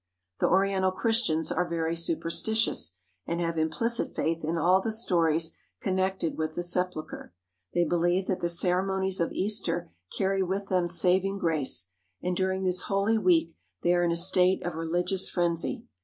[0.39, 2.95] The Oriental Christians are very superstitious,
[3.27, 7.35] and have implicit faith in all the stories connected with the Sepulchre.
[7.75, 12.81] They believe that the ceremonies of Easter carry with them saving grace, and during this
[12.89, 13.51] Holy Week
[13.83, 15.83] they are in a state of religious frenzy.